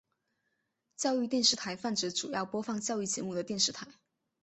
[0.95, 3.85] 教育电视台泛指主要播放教育节目的电视台。